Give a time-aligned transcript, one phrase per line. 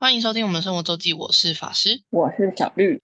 [0.00, 2.02] 欢迎收听我们生活周记，我是法师。
[2.10, 3.02] 我是小绿。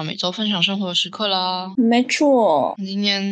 [0.00, 1.74] 到每周分享生活的时刻啦！
[1.76, 3.22] 没错，今天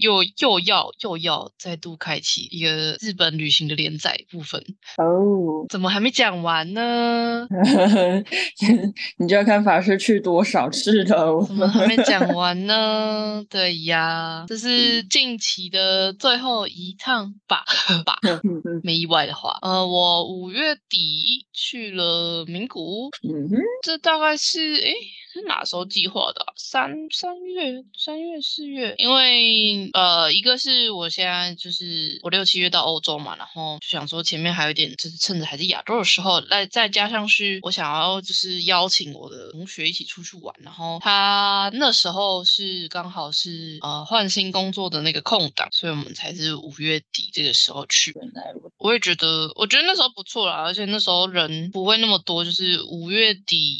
[0.00, 4.60] 又又要又要再度开启一个日本旅行的连载部分，
[4.96, 7.46] 哦，怎么还没讲完呢？
[9.18, 11.40] 你就要看法师去多少次了。
[11.46, 13.44] 怎么还没讲完呢？
[13.48, 17.64] 对呀，这是近期的最后一趟吧
[18.04, 18.18] 吧，
[18.82, 24.92] 没意外的话，呃，我五月底去了名古屋，嗯哼，这大概是诶
[25.38, 28.94] 是哪时候计划的啊、三三月、三月、四月？
[28.98, 48.12] 因为呃，一个是我现在就是我六七月到欧洲嘛，然后就想说前面还有一点，就是趁着还是亚洲的时候，再再加上是我想要就是邀请我的同学一起出去玩，然后他那时候是刚好是呃换新工作的那个空档，所以我们才是五月底这个时候去。
[48.16, 53.78] 原来我也觉得，我觉得那时候不错啦，而且那时候人不会那么多，就是五月底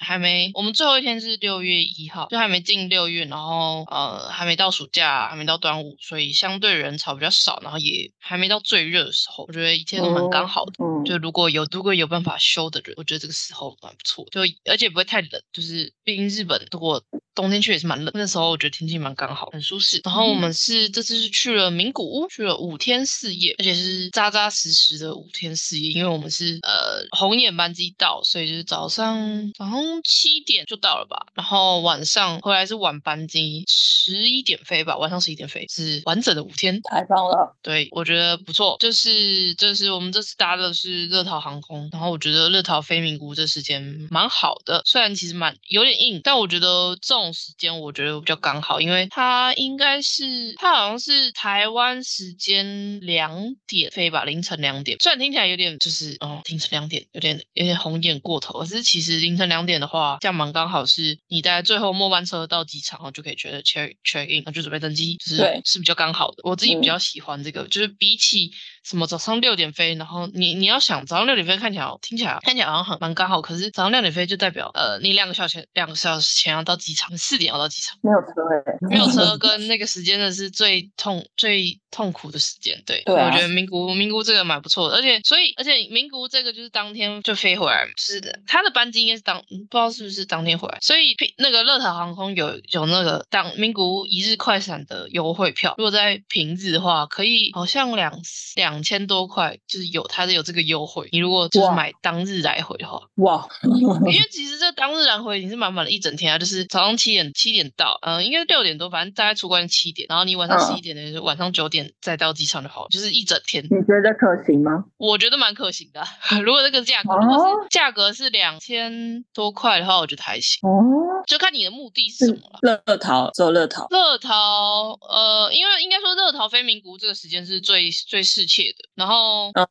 [0.00, 10.72] 还没，我们最后一天是六月一号，就还没进六月，然后呃还没到暑假，还没到端午，所以相对人潮比较少，然后也还没到最热的时候，我觉得一切都蛮刚好的。
[10.78, 14.40] 嗯，就如果有如果有办法休的人，我觉得这个时候蛮不错，就
[14.70, 17.02] 而且不会太冷，就是毕竟日本如果
[17.34, 20.00] 冬天去也是蛮冷，那时候我觉得天气蛮刚好，很舒适。
[20.04, 36.80] 然后我们是这次是去了名古屋，去了五天四夜，而且是扎扎实实的五天四夜，因为我们是呃红眼班机到，所以就是早上早上七点就到了吧，然后晚上回来是晚班机，十一点飞吧，晚上十一点飞，是完整的五天。
[36.82, 37.56] 太棒了。
[37.62, 38.76] 对，我觉得不错。
[38.80, 54.98] 就是就是我们这次搭的是乐桃航空，然后我觉得乐桃飞名古这时间蛮好的，虽然其实蛮有点硬，但我觉得这种时间我觉得比较刚好，因为它应该是它好像是台湾时间两点飞吧，凌晨两点。
[55.00, 66.36] 虽然听起来有点就是哦，凌晨两点有点有点红眼过头，可是其实凌晨两点的话，这样蛮刚好是你在最后末班车到机场，然后就可以觉得 check check in，然后就准备登机，就是是比较刚好的。
[66.44, 68.52] 我自己比嗯较喜欢这个，就是比起
[68.82, 82.82] 什么早上六点飞，然后你你要想早上六点飞看起来好听起来看起来好像很蛮刚好，可是早上六点飞就代表呃你两个小时前两个小时前要到机场，四点要到机场，没有车哎、没有车跟那个时间的是最痛最痛苦的时间。
[82.86, 98.12] 对，对啊我觉得名古屋名古屋这个蛮不错的，而且所以而且名古屋这个就是当天就飞回来，是的，他的班机应该是当嗯不知道是不是当天回来，所以平那个乐桃航空有有那个当名古屋一日快闪的优惠票，如果在平日的话，可以好像两
[98.56, 101.08] 两千多块，就是有它的有这个优惠。
[101.12, 113.64] 你如果就是买当日来回的话，哇，因为其实这当日来回你是满满的一整天啊，就是早上七点七点到，嗯、应该六点多，反正大概出关七点，然后你晚上嗯十一点的，就是晚上九点再到机场就好了，就是一整天。
[113.64, 114.84] 你觉得可行吗？
[114.98, 116.08] 我觉得蛮可行的啊、
[116.44, 122.80] 如果这个价格，哦如果是价格是两千多块的话，我觉得还行，哦，就看你的目的是什么了。
[122.84, 129.64] 乐淘只有乐淘，乐淘，呃，因为应该说乐淘飞名古屋这个时间是最最适切的，然后呃，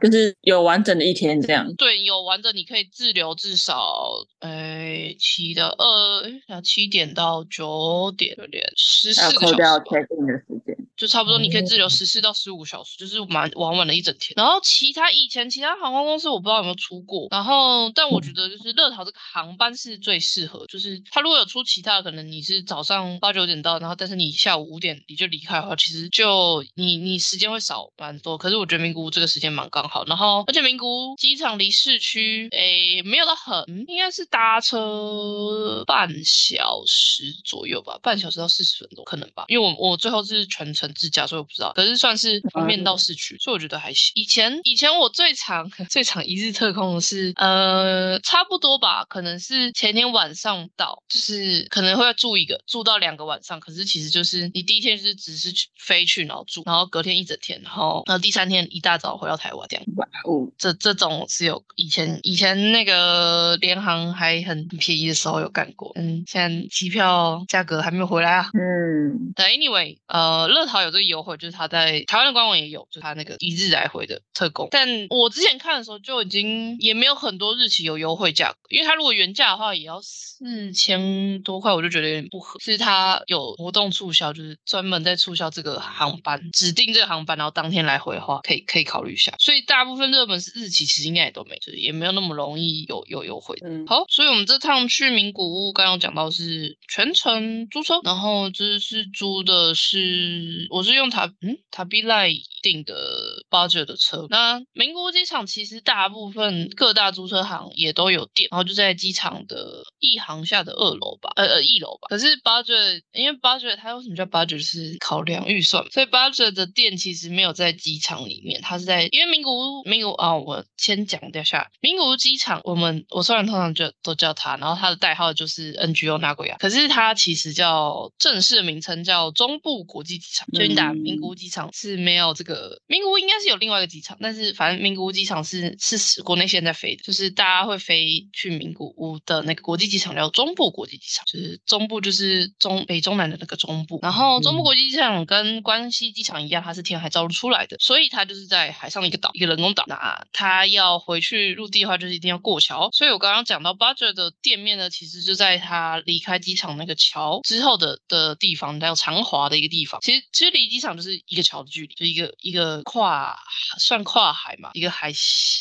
[0.00, 1.74] 就是有完整的一天这样。
[1.76, 10.57] 对，有完整你可以自留至少，呃，七的二，呃七点到九点，有点十四个小时有扣掉，check in 的时间。
[10.98, 14.34] 就差不多你可以滞留十四到十五小时，就是蛮玩完了一整天。
[14.36, 28.36] 然后其他以前其他航空公司我不知道有没有出过，然后但我觉得就是乐桃这个航班是最适合，就是它如果有出其他的，可能你是早上八九点到，然后但是你下午五点你就离开的话，其实就你你时间会少蛮多。
[28.36, 44.12] 可是我觉得名古屋这个时间蛮刚好，然后而且名古屋机场离市区诶没有到很，嗯应该是搭车半小时左右吧，半小时到四十分钟可能吧，因为我我最后是全程自驾，所以我不知道，可是算是方便到市区，所以我觉得还行。
[44.14, 59.84] 以前以前我最长 最长一日特控的是呃差不多吧，可能是前天晚上到，就是可能会住一个住到两个晚上，可是其实就是你第一天就是只是去飞去然后住，然后隔天一整天，然后然后第三天一大早回到台湾这样。
[59.96, 68.50] 哇哦，这这种是有以前以前那个联航还很便宜的时候有干过，嗯，现在机票价格还没有回来啊。
[68.54, 74.68] 嗯，对，anyway，呃，乐桃桃有这个优惠，就是他在台湾的官网也有，就是它那个一日来回的特供。
[74.70, 82.58] 但我之前看的时候就已经也没有很多日期有优惠价格，因为他如果原价的话也要四千多块，我就觉得有点不合。
[82.60, 89.34] 是它有活动促销，就是专门在促销这个航班，指定这个航班，然后当天来回的话，可以可以考虑一下。
[89.38, 93.56] 所以大部分热门是日期其实应该也都没，就是也没有那么容易有有优惠。
[93.64, 102.30] 嗯，好，所以我们这趟去名古屋，刚刚讲到是全程租车，然后这是租的是，我是用塔嗯塔比赖
[102.62, 104.26] 订的 budget 的车。
[104.30, 112.08] 那名古屋机场其实大部分各大租车行也都有店，然后就在机场的一行下的二楼吧，呃呃一楼吧。
[112.08, 130.46] 可是 budget 因为 budget 它为什么叫 budget 是考量预算，所以 budget 的店其实没有在机场里面，它是在因为名古屋名古啊，我先讲掉下名古屋机场，我们我虽然通常就都叫它，然后它的代号就是 NGO 那鬼亚，可是它其实叫正式名称叫中部国际机场。
[130.58, 143.98] 就你打名古屋机场是没有这个，名古屋应该是有另外一个机场，但是反正名古屋机场是是国内现在飞的，就是大家会飞去名古屋的那个国际机场叫中部国际机场，就是中部就是中北中南的那个中部。
[144.02, 149.84] 然后中部国际机场跟关西机场一样，它是填海造陆出来的，所以它就是在海上的一个岛，一个人工岛。
[149.86, 152.90] 那它要回去陆地的话，就是一定要过桥。
[152.92, 160.00] 所以我刚刚讲到 Budget 的店面呢，其实就在它离开机场那个桥之后的的地方，叫长华的一个地方。
[160.00, 163.38] 其实其实离机场就是一个桥的距离，就一个一个跨
[163.78, 165.12] 算跨海嘛，一个海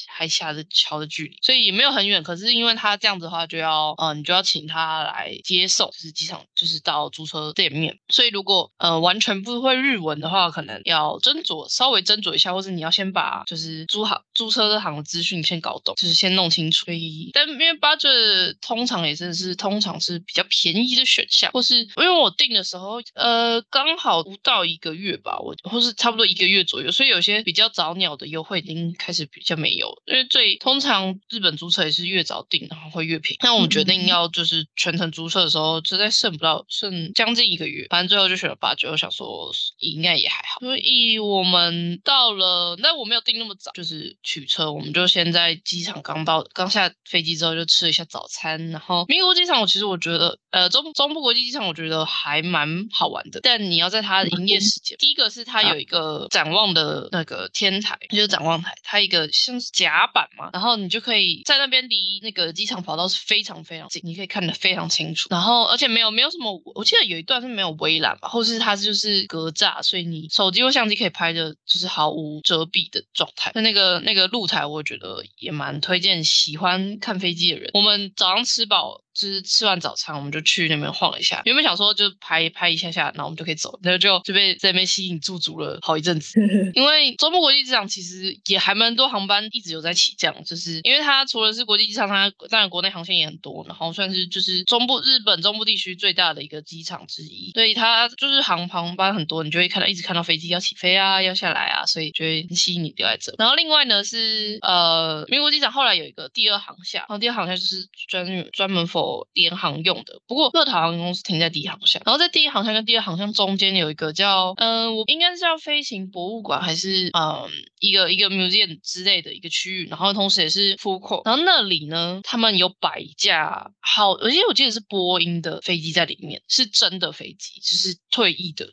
[0.08, 2.24] 海峡的桥的距离，所以也没有很远。
[2.24, 7.98] 可是因为他这样子的话，就要呃你就要请他来接送，就是机场就是到租车店面。
[8.10, 16.86] 所以如果呃完全不会日文的话，可能要斟酌稍微斟酌一下，或是你要先把就是租好租车这行的资讯先搞懂，就是先弄清楚。
[16.86, 30.02] 所以但因为 budget 通常也真的是通常是比较便宜的选项，或是因为我订的时候呃刚好不到一个月吧，我或是差不多一个月左右，所以有些比较早鸟的优惠已经开始比较没有。
[30.06, 33.40] 因为最通常日本租车也是越早订，然后会越便宜。
[33.42, 40.60] 那我们决定要就是全程租车的时候，实在剩不到剩将近一个月，反正最后就选了八九，我想说应该也还好。
[40.60, 73.54] 所以我们到了，但我没有订那么早，就是取车，我们就先在机场刚到刚下飞机之后就吃了一下早餐，然后民国机场我其实我觉得呃中中部国际机场我觉得还蛮好玩的，但你要在它的营业时间，第一个是它有一个展望的那个天台，就是展望台，它一个像是甲板嘛，然后你就可以在那边离那个机场跑道是非常非常近，你可以看得非常清楚，然后而且没有没有什么，我记得有一段是没有围栏吧，或是它就是格栅，所以你手机或相机可以拍的就是毫无遮蔽的状态。
[73.56, 77.70] 那那个那个这个露台，我觉得也蛮推荐喜欢看飞机的人。
[77.76, 79.04] 我们早上吃饱。
[79.18, 81.42] 就是吃完早餐，我们就去那边晃了一下。
[81.46, 86.40] 原本想说就拍拍一下下，然后我们就可以走，然后就就被在那边吸引驻足了好一阵子。
[86.76, 103.34] 因为中部国际机场其实也还蛮多航班一直有在起降，就是因为它除了是国际机场，它当然国内航线也很多，然后算是就是中部日本中部地区最大的一个机场之一，所以它就是航航班很多，你就会看到一直看到飞机要起飞啊，要下来啊，所以就会吸引你留在这。
[103.38, 117.48] 然后另外呢是呃，民国机场后来有一个第二航厦，然后第二航厦就是专专门 for 联航用的，不过乐桃航空公司停在第一航向，然后在第一航向跟第二航向中间有一个叫，嗯，我应该是叫飞行博物馆还是嗯
[117.80, 128.68] 一个一个 museum 之类的一个区域，然后同时也是 court，然后那里呢，他们有摆架好，而且我记得是波音的飞机在里面，是真的飞机，就是退役的，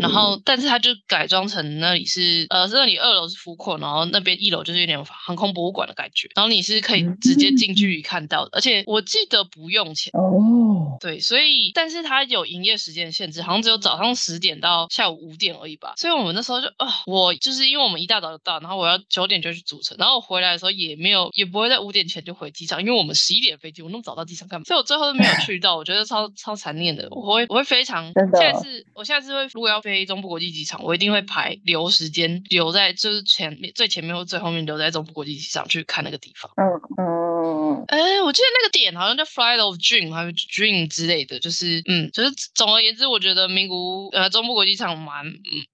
[0.00, 9.46] 然后但是它就改装成那里是，呃，那里二楼是 court，然后那边一楼就是有点航空博物馆的感觉，然后你是可以直接近距离看到的，而且我记得。
[9.46, 15.94] 不用钱哦，对，所以但是它有营业时间限制，好像只有早上十点到下午五点而已吧。
[15.96, 24.64] 所以我们那时候就啊，我就是因为我们一大早就到，然后我要九点就去组成，然后我回来的时候也没有，也不会在五点前就回机场，因为我们十一点飞机，我那么早到机场干嘛？
[24.64, 27.08] 所以我最后都没有 去到，我觉得超超残念的。
[27.10, 36.50] 我会我会非常，下次我下次会如果要飞中部国际机场，我一定会排留时间留在就是前面最前面或最后面留在中部国际机场去看那个地方。
[36.56, 36.66] 嗯
[36.98, 45.24] 嗯，哎，我记得那个点好像叫 Flight of Dream 还有 Dream 之类的，就是嗯，就是总而言之，我觉得名古呃中部国际场蛮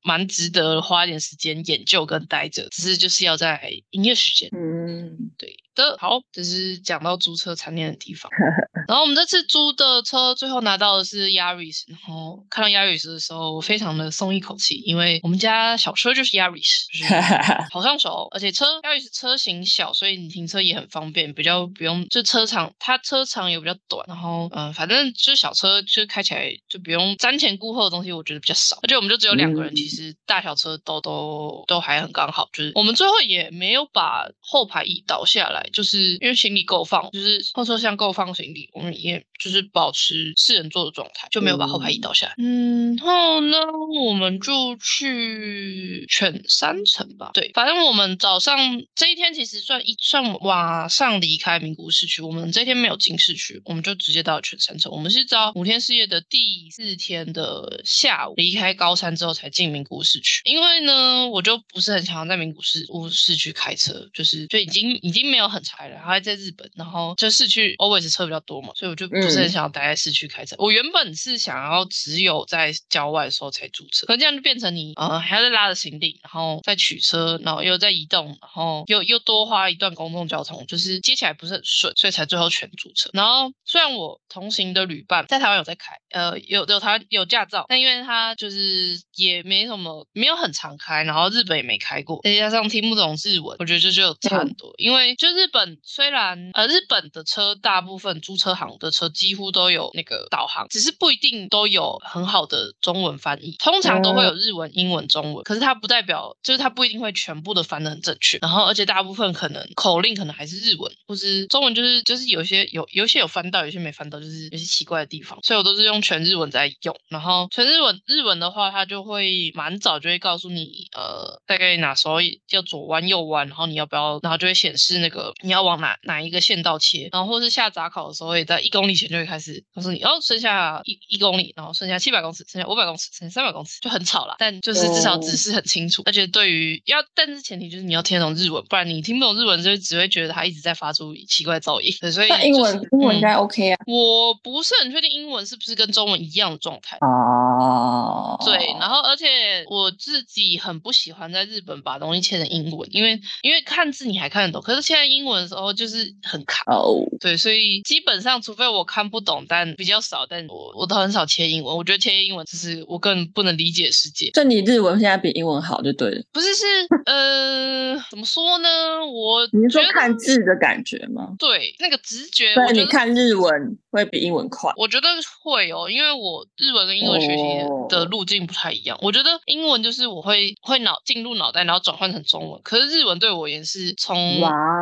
[0.02, 4.48] 蛮值得花一点时间研究跟待着，只是就是要在营业时间。
[4.52, 5.96] 嗯，对的。
[5.98, 8.30] 好，这是讲到租车常念的地方。
[8.88, 17.14] 然后我们这次租的车最后拿到的是 Yaris，然后看到 Yaris 的时候，我非常的松一口气，因为我们家小车就是 Yaris，就是
[17.70, 42.34] 好上手，而且车 Yaris 车型小，所以你停车也很方便，比较不用就车长，它车长也比较短，然后嗯，反正就是小车就开起来就不用瞻前顾后的东西，我觉得比较少，而且我们就只有两个人，其实大小车都都都还很刚好，就是我们最后也没有把后排椅倒下来，就是因为行李够放，就是后车厢够放行李，我们也就是保持四人座的状态，就没有把后排移到下来。
[42.38, 43.58] 嗯，然后呢，
[44.04, 47.30] 我们就去犬山城吧。
[47.34, 48.56] 对，反正我们早上
[48.94, 54.90] 这一天其实算一算晚上离开名古屋市区，我们这一天没有进市区，我们就直接到犬山城。
[54.92, 62.60] 我们是到五天四夜的第四天的下午离开高山之后才进名古屋市区，因为呢，我就不是很想要在名古
[62.90, 70.56] 屋市区开车，就是就已经已经没有很柴了，还在日本，然后就市区 always 车比较多嘛，所以我就不是很想要待在市区开车。
[70.58, 83.10] 我原本是想要只有在郊外的时候才租车，可这样就变成你呃还要再拉着行李，然后再取车，然后又再移动，然后又又多花一段公共交通，就是接起来不是很顺，所以才最后全租车。
[83.12, 94.72] 然后虽然我同行的旅伴在台湾有在开，呃有有台湾有驾照，但因为他就是也没什么没有很常开，然后日本也没开过，再加上听不懂日文，我觉得这就差很多。
[94.78, 108.38] 因为就日本虽然呃日本的车大部分租车行的车几乎都有那个导航，只是不一定都有很好的中文翻译，通常都会有日文、英文、中文，可是它不代表就是它不一定会全部的翻的很正确。
[108.42, 116.96] 然后而且大部分可能口令可能还是日文，或是中文就是就是有些有有些有翻到，有些没翻到，就是有些奇怪的地方，所以我都是用全日文在用。
[117.08, 122.16] 然后全日文日文的话，它就会蛮早就会告诉你呃大概哪时候
[122.50, 134.34] 要左弯右弯，然后你要不要，然后就会显示那个你要往哪哪一个线道切，然后或是下闸考的时候，也在一公里前就会开始告诉你，哦，剩下一一公里，然后剩下七百公尺，剩下五百公尺，剩下三百公尺，就很吵了。
[134.38, 141.92] 但就是至少指示很清楚，而且对于要，但是前提就是你要听得懂日文，不然你听不懂日文就只会觉得它一直在发出奇怪噪音。
[142.10, 143.78] 所以英文英文应该 OK 啊。
[143.86, 148.36] 我不是很确定英文是不是跟中文一样的状态哦。
[148.44, 156.62] 对，然后而且我自己很不喜欢在日本把东西切成英文，因为因为看字你还看得懂，可是现在英文的时候就是很卡。
[156.66, 161.76] 哦，对，所以基本上除非我看不懂，但比较少，但我我都很少切英文。
[161.76, 164.30] 我觉得切英文就是我更不能理解世界。
[164.30, 166.22] 就你日文现在比英文好就对了。
[166.32, 166.64] 不是是
[167.06, 168.68] 呃，怎么说呢？
[169.06, 171.34] 我你是说看字的感觉吗？
[171.38, 172.54] 对，那个直觉。
[172.54, 174.72] 对，你看日文会比英文快。
[174.76, 175.08] 我觉得
[175.42, 177.42] 会哦，因为我日文跟英文学习
[177.88, 178.98] 的路径不太一样。
[179.02, 182.60] 我觉得英文就是我会会脑进入脑袋，然后转换成中文。
[182.62, 184.40] 可是日文对我也是从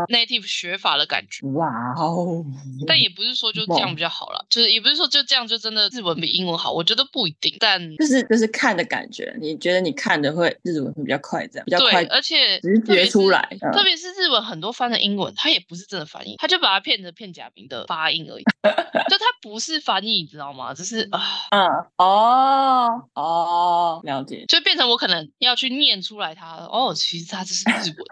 [0.08, 1.46] native 学法的感觉。
[1.48, 1.66] 哇
[1.96, 2.44] 哦！
[2.86, 6.70] 但也不是说就这样比较好了，就是也不是说就这样就真的日文比英文好。
[6.70, 9.34] 我觉得不一定，但就是就是看的感觉。
[9.40, 13.48] 你觉得你看的会日文会比较快，这样比较快，而且直觉出来。
[13.72, 18.44] 特别是日文很多翻的英文，它也不是真的翻译，他就把它骗成片假名的发音而已。
[19.08, 20.74] 就它不是翻译，你知道吗？
[20.74, 21.66] 只是啊，嗯，
[21.96, 26.56] 哦哦，了解，就变成我可能要去念出来它。
[26.70, 28.06] 哦，其实它这是日文，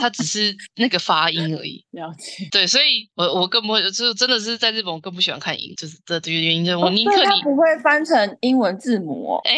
[0.00, 1.84] 它只是那个发音而已。
[1.90, 9.40] 了解，对，所以我我更不会，就真的是在日本我更不喜欢看英，就是这这个原因，就是我宁可你不会翻成英文字母。
[9.44, 9.54] 哎，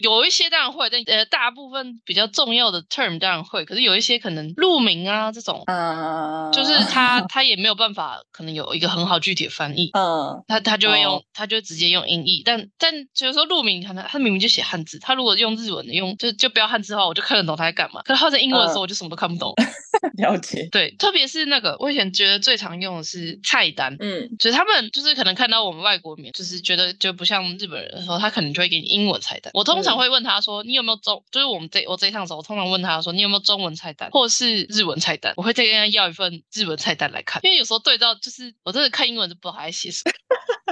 [0.00, 19.52] 有一些当然会，但呃，大部分比较重要的 term 当然会，可是有一些可能路名啊这种，嗯，就是 他他也没有办法，可能有一个很好具体的翻译，嗯，他他就会用，他就直接用音译，但但就是说路名可能他明明就写汉字，他如果用日文的用就就标汉字的话，我就看得懂他在干嘛，可是他在英文的时候我就什么都看不懂。
[20.18, 29.50] 了解，对，特别是那个我以前觉得最常用的是菜单，嗯，就是他们就是可能看到我们外国名，就是觉得就不像日本人的时候，他可能就会给你英文菜单。
[29.54, 31.24] 我通常会问他说，你有没有中？
[31.30, 35.32] 就是我们这我这一趟走，我通常问他说，你有没有中文菜单，或是日文菜单？
[35.36, 40.12] 我会再跟他要一份日文菜单来看，因为有时候对照就是我真的看英文就不知道他在写什么。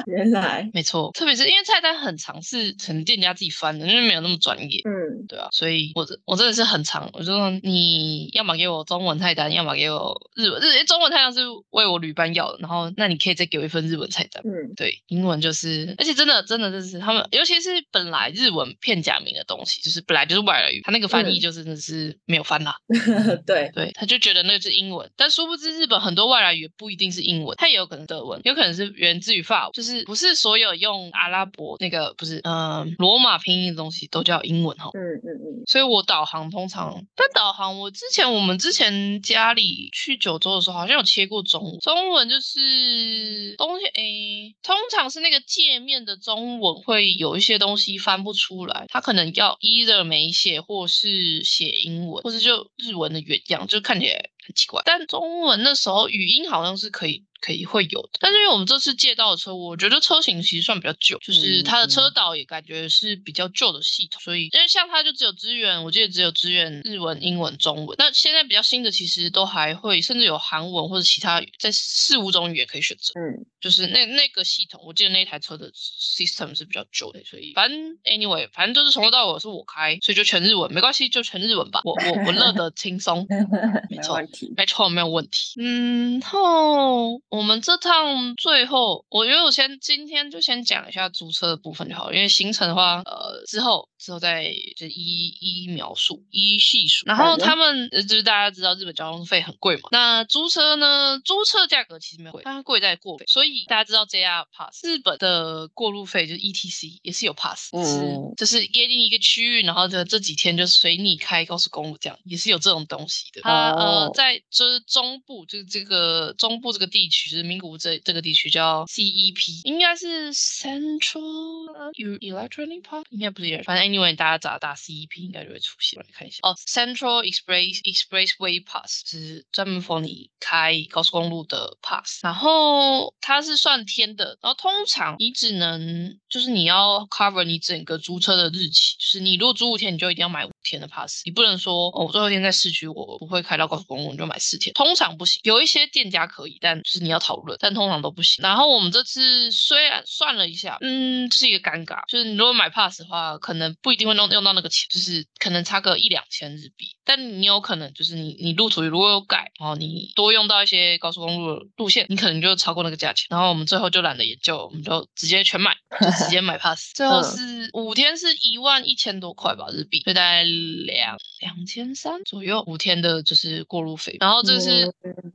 [0.06, 4.80] 原来没错，特别是因为菜单很长，是可能店家自己翻的，因为没有那么专业。
[4.84, 14.42] 嗯，对啊，所以我我真的是很长，我就说你要么给我中文菜单，要么给我日文日中文菜单是为我旅伴要的，然后那你可以再给我一份日文菜单。
[14.44, 22.76] 嗯，对，英文就是，而且真的真的就是他们，尤其是本来日文片假名的东西，就是本来就是外来语，他那个翻译就真的是没有翻啦。
[23.46, 29.93] 对对，他就觉得那个是英文，但殊不知日本很多外来语不一定是英文，它也有可能德文，有可能是源自于法，就是。
[29.98, 34.90] 是不是所有用阿拉伯那个不是嗯罗马拼音的东西都叫英文哈？
[34.94, 54.82] 嗯嗯嗯，所以我导航通常，但导航我之前我们之前家里去九州的时候，好像有切过中文，中文就是东西诶，通常是那个界面的中文会有一些东西翻不出来，它可能要 either 没写，或是写英文，或是就日文的原样，就看起来很奇怪。
[54.84, 57.24] 但中文那时候语音好像是可以。
[57.40, 67.94] 可以会有的，但是因为我们这次借到的车，我觉得车型其实算比较旧，就是它的车导也感觉是比较旧的系统，所以因为像它就只有支援，我记得只有支援日文、英文、中文。
[67.98, 73.12] 那现在比较新的其实都还会，甚至有韩文或者其他在四五种语言可以选择。
[73.20, 83.26] 嗯，就是那那个系统，我记得那台车的 system 是比较旧的，所以反正 anyway，反正就是从头到尾是我开，所以就全日文，没关系，就全日文吧，我我我乐得轻松，
[83.90, 85.54] 没问题，没错，没有问题。
[85.58, 88.34] 嗯，然后我们这趟。
[88.36, 94.44] 最后，我觉得我先今天就先讲一下租车的部分就好，因为行程的话，呃，之后之后再
[94.76, 97.06] 就一一描述一一细数。
[97.06, 103.24] 然后他们就是大家知道日本交通费很贵嘛，那租车呢，租车价格其实没有贵，它贵在过费。
[103.28, 113.42] 所以大家知道 JR Pass 日本的过路费就是 ETC 也是有 Pass，是就是约定一个区域，然后这这几天就随你开高速公路这样，也是有这种东西的。
[113.42, 117.94] 它呃在就是中部就是这个中部这个地区，就是名古屋这。
[118.04, 125.98] 这个地区叫 CEP，应该是 Central Electronic Park，应该不是，反正 anyway 大家找打 CEP 应该就会出现。
[126.00, 145.40] 来看一下哦，Central Express Expressway Pass 是专门 for 你开高速公路的 pass，然后它是算天的，然后通常你只能就是你要 cover 你整个租车的日期，就是你如果租五天，你就一定要买五天的 pass，你不能说哦，我最后一天在市区，我不会开到高速公路，你就买四天，通常不行。
[145.44, 147.94] 有一些店家可以，但就是你要讨论，但通常。
[148.04, 148.42] 都不行。
[148.42, 156.88] 然后我们这次虽然算了一下，嗯，这是一个尴尬，就是你如果买 pass 的话，可能不一定会用用到那个钱，就是可能差个一两千日币。
[157.04, 163.26] 但你有可能就是你你路途如果有改，然后你多用到一些高速公路的路线，你可能就超过那个价钱。
[163.30, 166.92] 然后我们最后就懒得研究，我们就直接全买，就直接买 pass。
[166.94, 172.62] 最后是五天是一万一千多块吧日币，就大概两两千三左右。
[172.66, 174.92] 五天的就是过路费，然后这是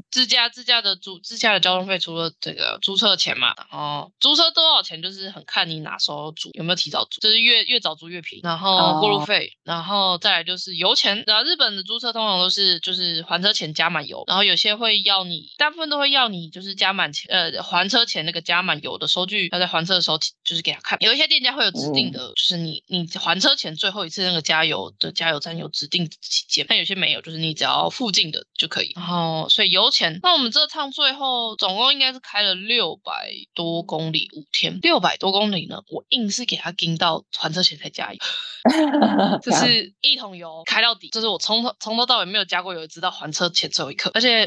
[0.10, 8.42] 自驾自驾的租自驾的交通费，除了这个租车钱嘛，然后租车多少钱就是很看你哪时候租，有没有提早租，就是越越早租越便宜。
[8.44, 20.98] 然后过路费，然后再来就是油钱，然后日本的租车通常都是就是还车前加满油，然后有些会要你，大部分都会要你就是加满钱，呃，还车前那个加满油的收据要在还车的时候就是给他看。
[21.02, 28.92] 有一些店家会有指定的，就是你你还车前最后一次那个加油的加油站有指定期间，但有些没有，就是你只要附近的就可以。
[28.96, 38.20] 然后所以油钱，那我们这趟最后总共应该是开了六百多公里五天，六百多公里呢，我硬是给他盯到还车前才加油。
[39.42, 44.12] 就是一桶油开到底，就是我从头从头到尾没有加过油，直到还车前最后一刻。
[44.14, 44.46] 而且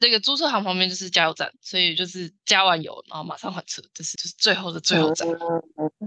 [0.00, 5.28] 这个租车行旁边就是加油站，所以就是加完油然后马上还车，这是就是最后的最后站。
[5.28, 5.34] 这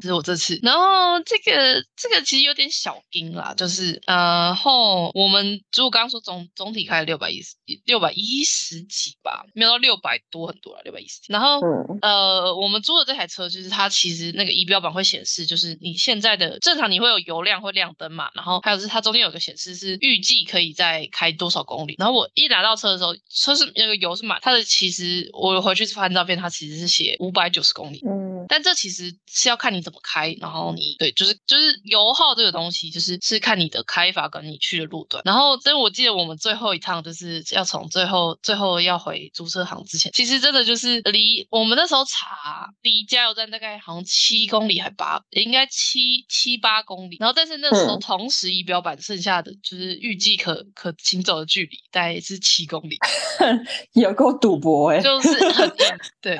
[0.01, 11.19] 是我这次，然后这个这个其实有点小丁啦，就是呃后我们如果刚刚说总总体开了六百一十六百一十几吧，没有到六百多很多了，六百一十。
[11.27, 11.59] 然后
[12.01, 17.43] 呃我们租的这台车就是它其实那个仪表板会显示，就是你现在的正常你会有油。
[17.43, 47.33] 量会亮灯嘛，然后还有是它中间有个显示是预计可以再开多少公里，然后我一拿到车的时候，车是那个油是满，它的其实我回去翻照片，它其实是写五百九十公里，嗯，但这其实是要看你怎么开，然后你对，就是就是油耗这个东西，就是是看你的开法跟你去的路段，然后真我记得我们最后一趟就是要从最后最后要回租车行之前，其实真的就是离我们那时候查离加油站大概好像七公里还八，应该七七八公里，然后。
[47.35, 52.95] 但是那时候同时仪表板剩下的就是预计可可行走的距离大概是七公里，
[53.99, 56.39] 有够赌博哎，就是很硬，对，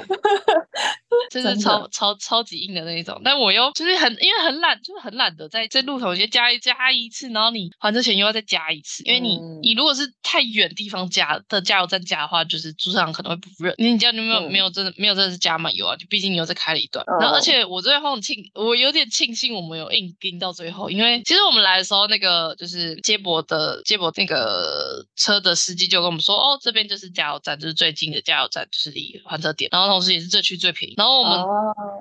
[1.31, 3.21] 就是超超超级硬的那一种。
[3.23, 17.05] 但我又就是很因为很懒，就是很懒得在这路头先加一加一次，然后你还车前又要再加一次，因为你你如果是太远地方加的加油站加的话，就是主场可能会不热，你你这样就没有没有真的没有真的是加满油啊，就毕竟你又再开了一段。
[17.19, 20.89] 然后而且我最后庆我有点庆幸我们有硬盯到最后。
[20.89, 30.93] 因为其实我们来的时候，那个就是接驳的接驳那个车的司机就跟我们说，哦，这边就是加油站，就是最近的加油站，就是离还车点，然后同时也是这区最便宜。
[30.97, 31.39] 然后我们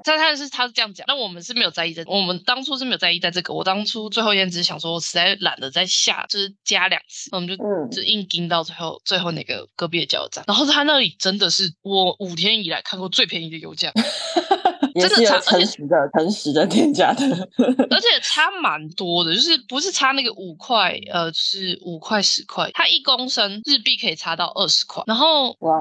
[0.05, 3.55] 在他是他是这样讲，那我们是没有在意的，我们当初是没有在意在这个。
[3.55, 7.57] 我当初最后一天只是想说，我实在懒得再下，就是加两次，我们就
[7.91, 10.45] 就硬盯到最后最后那个隔壁的加油站。
[10.47, 13.93] 然后他那里真的是我五天以来看过最便宜的油价。
[14.95, 17.25] 也是有诚实的、诚实的店家的，
[17.91, 25.79] 而且差蛮多的，就是不是差那个五块，呃，是五块十块，它一公升日币可以差到二十块，然后哇，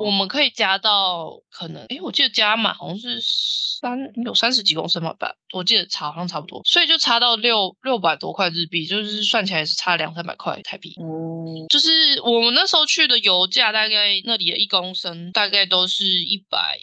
[0.00, 11.88] 我们可以加到可能，哎，我记得加满好像是三有三十几公升嘛吧，我记得差好像差不多，所以就差到六六百多块日币，就是算起来是差两三百块台币，嗯，就是
[12.24, 16.78] 我们那时候去的油价大概那里的一公升大概都是一百。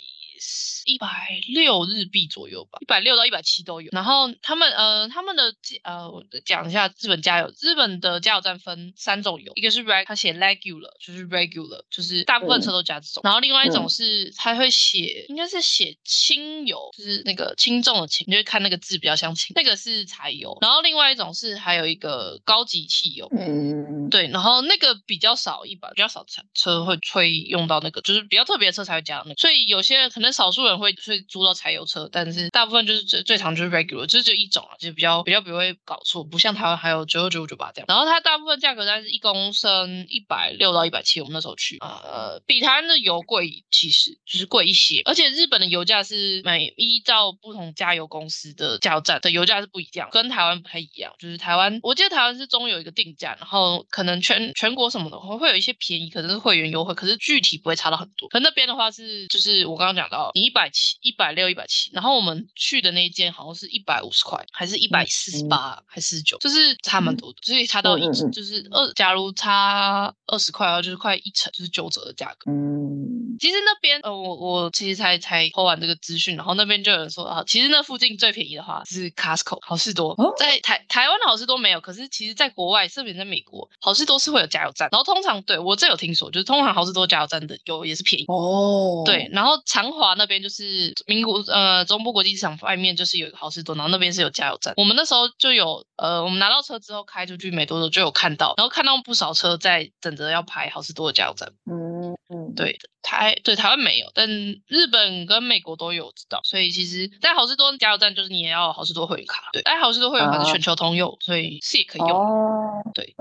[0.89, 3.89] 一百六日币左右吧，一百六到一百七都有。
[3.91, 7.53] 然后他们呃，他们的呃，我讲一下日本加油。
[7.61, 13.21] 日本的加油站分三种油，一个是 reg，他写 regular，就是 regular，就是大部分车都加这种。
[13.23, 20.57] 然后另外一种是他会写，应该是写轻油，就是那个轻重的轻，就是看那个字比较像轻，那个是柴油。
[20.61, 24.27] 然后另外一种是还有一个高级汽油，嗯，对。
[24.29, 29.35] 然后那个比较少，一般比较少车车会会用到那个，就是比较特别的车才会加那个。
[29.35, 30.78] 所以有些人可能少数人。
[30.79, 37.85] 会会租到柴油车，但是大部分就是最最常就是 regular，就是就一种啊，就比较比较不会搞错，不像台湾还有九九九五九八这样。
[37.87, 45.01] 然后它大部分价格在是一公升一百六到一百七，我们那时候去，呃，比台湾的油贵，其实就是贵一些。
[45.05, 51.13] 而且日本的油价是每依照不同加油公司的加油站的油价是不一样，跟台湾不太一样。
[51.19, 58.29] 就是台湾，我记得台湾是中有一个定价，然后可能全全国什么的会会有一些便宜，可能是会员优惠，可是具体不会差到很多。
[58.29, 60.68] 可那边的话是就是我刚刚讲到，你一百。
[60.69, 68.01] 七一百六一百七，然后我们去的那一间好像是一百五十块，还是一百四十八，还是九，就是差蛮多的，所以差到一
[68.31, 72.51] 就是二，假如差二十块的话，就是快一成，就是九折的价格。
[72.51, 89.03] 嗯，其实那边呃，我我其实才才偷完这个资讯，然后那边就有人说啊，其实那附近最便宜的话是 Costco 好事多，在台台湾的好事多没有，可是其实在国外，特别在美国，好事多是会有加油站，然后通常对我这有听说，就是通常好事多加油站的油也是便宜哦。
[89.05, 90.93] 对，然后长华那边就是。
[91.07, 94.73] 民国呃中部国际机场外面就是有一个好事多，然后那边是有加油站。
[94.77, 101.53] 我们那时候就有呃，我们拿到车之后开出去没多久就有看到，然后看到不少车在等着要排好事多的加油站。
[101.65, 104.29] 嗯嗯，对台对台湾没有，但
[104.67, 106.39] 日本跟美国都有知道。
[106.43, 112.11] 所以其实在好事多加油站就是你也要好事多会员卡，对，但好事多会员卡是全球通用，所以是也可以用。
[112.11, 113.15] 哦，对，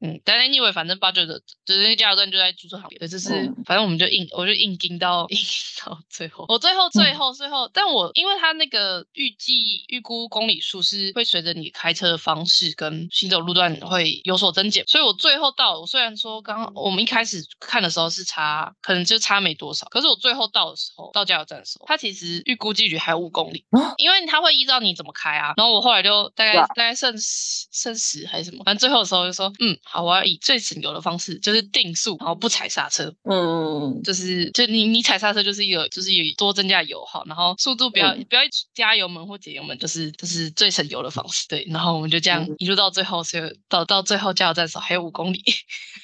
[0.00, 5.38] 嗯，但 anyway 反正八九的就是那加油站就在租车行业，对，就是反正我们就硬我就硬盯到硬
[5.84, 6.86] 到最后，我最后。
[6.96, 18.45] 最后，最后，但我因为它那个预计预估公里数是会随着你开车的方式跟行走路段会有所增减，所以我最后到，虽然说刚我们一开始看的时候是差，
[18.80, 23.64] 可能就差没多少，可是我最后到的时候，到加油站的时候，它其实预估距离还有五公里，
[23.98, 25.52] 因为它会依照你怎么开啊。
[25.56, 36.76] 然后我后来就大概大概剩十剩十还是什么，反正最后的时候就说，嗯，好，我要以最省油的方式，就是定速，然后不踩刹车，嗯嗯嗯，就是就你你踩刹车就是一个就是有多增加。
[36.86, 41.48] 油耗，然后速度不要不要加油门或减油门，就是就是最省油的方式。
[41.48, 45.42] 对，然后我们就这样一路到最后，所以到到最后加油站的时候还有五公里，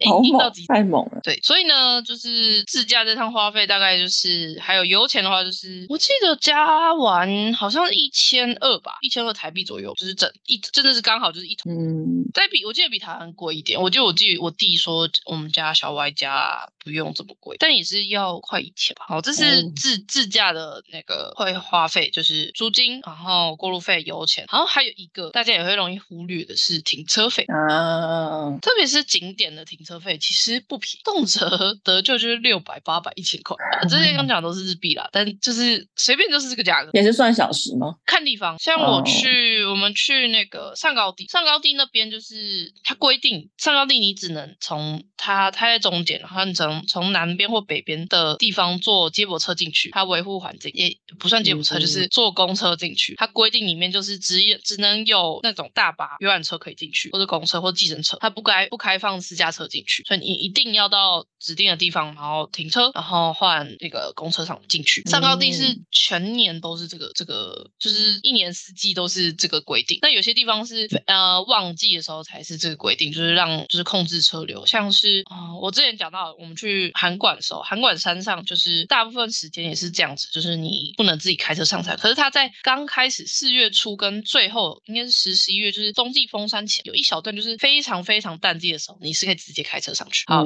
[0.10, 1.22] 好猛，太猛了。
[1.30, 11.72] 对，所以呢，就是自驾这趟花费大概就是还有油钱的话，就是我记得加完好像一千二吧，一千二台币左右，就是整一真的是刚好就是一桶。
[11.72, 19.06] 嗯，再比我记得比台湾贵一点，我记得我记我弟说我们家小歪家不用这么贵，但也是要快一千吧。
[19.08, 19.70] 好，这是。
[19.76, 31.46] 自自驾的那个会花费就是租金，然后过路费、油钱，然后还有一个大家也会容易忽略的是停车费嗯，特别是景点的停车费其实不便宜，动辄
[31.84, 33.56] 得救就是六百、八百、一千块。
[33.90, 36.90] 这些刚讲都是日币啦，但就是随便就是这个价格。
[36.94, 37.96] 也是算小时吗？
[38.06, 49.50] 看地方，像我去我们去那个上高地，上高地那边就是它规定上高地你只能从它它在中间，然后从从南边或北边的地方坐接驳车。
[49.60, 53.14] 进去，它维护环境也不算接驳车，就是坐公车进去。
[53.18, 60.02] 它规定里面就是只只能有那种大巴、游览车可以进去，或者公车或计程车，它不该不开放私家车进去。
[60.04, 61.09] 所以你一定要到
[61.40, 65.02] 指定的地方，然后停车，然后换那个公车上进去。
[65.10, 70.00] 上高地是全年都是这个这个，就是一年四季都是这个规定。
[70.02, 74.66] 那有些地方是呃旺季的时候才是这个规定，就是让就是控制车流。
[74.66, 81.96] 像是啊，我之前讲到我们去函馆的时候，函馆山上就是大部分时间也是这样子，就是你不能自己开车上山。
[81.98, 90.24] 可是他在刚开始四月初跟最后应该是十十一月，就是冬季封山前有一小段，就是非常非常淡季的时候，你是可以直接开车上去。
[90.28, 90.44] 好，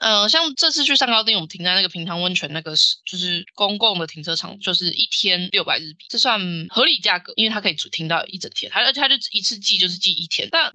[0.00, 10.48] 呃，呃，像这次去上高地，我们停在那个平塘温泉那个是就是公共的停车场，就是一天六百日币，这算合理价格，因为它可以停到一整天，它而且它就一次计就是计一天。
[10.50, 10.70] 但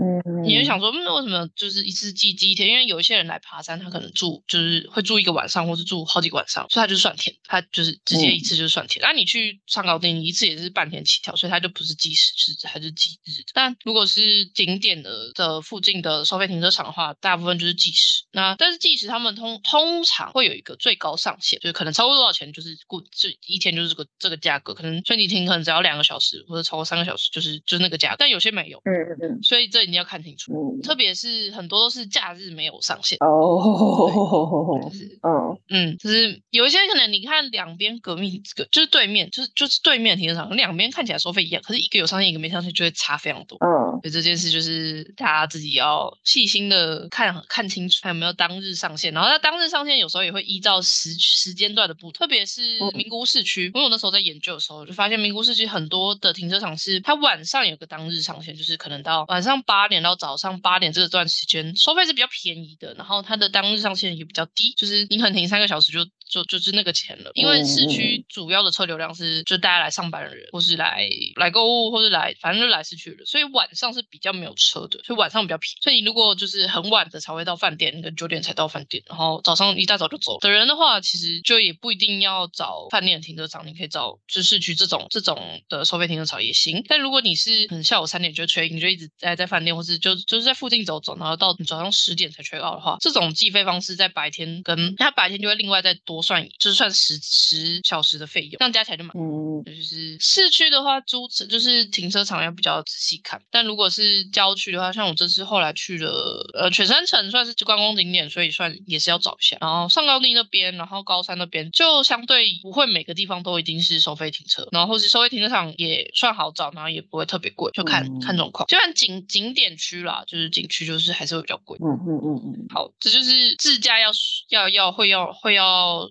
[0.45, 2.69] 你就想说，那为什么就是一次计计一天？
[2.69, 9.01] 因为有一些人来爬山，他可能住就是会住一个晚上，或是住好几个晚上，所以他就算天，他就是直接一次就算天。
[9.01, 13.43] 那你去上高地，你一次也是半天起跳，所以它就不是计时，是还是计日。
[13.53, 18.23] 但如果是景点的的附近的收费停车场的话，大部分就是计时。
[18.31, 33.17] 那但是计时他们通通常会有一个最高上限，就是可能超过多少钱就是固就一天就是这个这个价格，可能顺你停可能只要两个小时或者超过三个小时就是就是那个价，但有些没有，嗯嗯嗯，所以这一定要看清楚，嗯特别是很多都是假日没有上限。
[33.19, 43.57] 哦，就是 嗯嗯，就是有一些可能你看两边革命，这个就是对面，就是就是对面停车场，两边看起来收费一样，可是一个有上限，一个没上限，就会差非常多。
[43.61, 49.13] 嗯所以这件事就是大家自己要细心的看看清楚，还有没有当日上线。
[49.13, 65.99] 然后它当日上线有时候也会依照时时间段的不同，特别是嗯名古屋市区，因为我那时候在研究的时候就发现名古屋市区很多的停车场是它晚上有个当日上线，就是可能到晚上八点到早上八点这段时间收费是比较便宜的，然后它的当日上线也比较低，就是你可能停三个小时就
[66.31, 75.77] 就就是那个钱了，因为市区主要的车流量是就大家来上班的人，或是来来购物，或是来反正就来市区的，所以晚上是比较没有车的，所以晚上比较便宜。
[75.81, 86.81] 所以你如果就是很晚的才会到饭店，可能九点才到饭店，然后早上一大早就走的人的话，其实就也不一定要找饭店的停车场，你可以找就市区这种这种的收费停车场也行。
[86.87, 99.11] 但如果你是下午三点就 check，你就一直待在饭店，或是就就是在附近走走，然后到你早上十点才 check out 的话，这种计费方式在白天跟他白天就会另外再多算，就是算十十小时的费用，这样加起来就蛮。
[99.15, 103.41] 嗯就是市区的话，租车就是停车场要比较仔细看。
[103.51, 109.57] 但如果是郊区的话，像我这次后来去了，呃，犬山城算是观光景点，所以算也是要找一下。
[109.61, 118.67] 然后上高地那边，然后高山那边就相对不会每个地方都一定是收费停车，然后或是收费停车场也算好找，然后也不会特别贵，就看、嗯看状况。
[118.67, 121.77] 就算景景点区啦，就是景区就是还是会比较贵。
[121.81, 124.11] 嗯嗯嗯嗯，好，这就是自驾要
[124.49, 126.10] 要要会要会要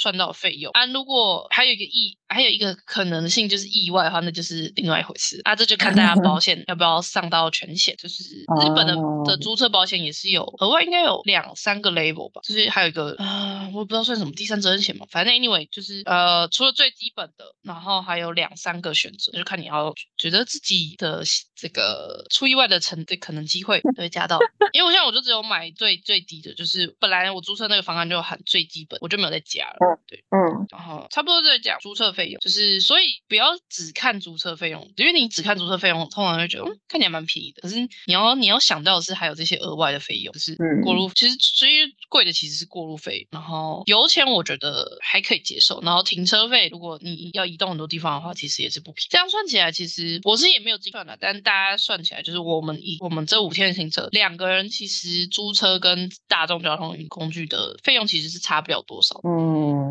[0.00, 0.86] 算到费用啊。
[0.86, 5.54] 如果还有一个意，还有一个可能性就是意外的话，那就是另外一回事啊。
[5.54, 7.94] 这就看大家保险 要不要上到全险。
[7.98, 12.40] 就是日本的哦的租车保险也是有额外，应该有两三个 label 吧。
[12.42, 15.04] 就是还有一个啊、我不知道算什么第三责任险嘛。
[15.10, 21.22] 反正 anyway 就是呃，除了最基本的，然后还有两三个选择，就看你要觉得自己的
[21.54, 24.38] 这个出意外的成的可能机会 会加到。
[24.72, 29.89] 因为我现在我就只有买最最低的，就是本来我租车那个方案就含最基本，我就没有再加了。
[30.06, 37.76] 对，嗯然后差不多在讲租车费用，就是所以不要只看租车费用，因为你只看租车费用，通常会觉得嗯看起来蛮便宜的，可是
[38.06, 41.68] 你要你要想到的是还有这些额外的费用，就是嗯过路，其实最
[42.08, 49.08] 贵的其实是过路费，然后油钱我觉得还可以接受，然后停车费如果你要移动很多地方的话，其实也是不便宜。
[49.10, 59.28] 这样算起来，其实我是也没有计算的，但大家算起来就是我们以我们这五天的行程，两个人其实租车跟大众交通工具的费用其实是差不了多少的。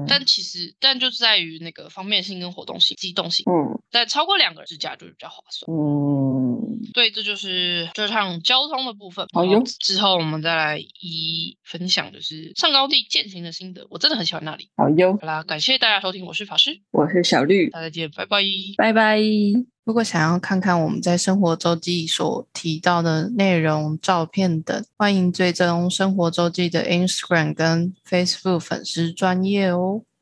[0.01, 5.69] 嗯但其实，但就是在于那个方便性跟活动性、机动性，嗯但超过两个人自驾就比较划算。
[5.71, 6.59] 嗯，
[6.93, 9.27] 对，这就是这趟交通的部分。
[9.33, 13.87] 好哟之后我们再来一分享，就是上高地践行的心得。
[13.89, 14.69] 我真的很喜欢那里。
[14.75, 18.43] 好哟，好啦，感谢大家收听，我是法师，我是小绿，大家再见，拜拜。
[18.77, 19.78] 拜拜。
[19.89, 30.03] 如果想要看看我们在生活周记所提到的内容、照片等，欢迎追踪生活周记的 Instagram 跟 Facebook 粉丝专业哦。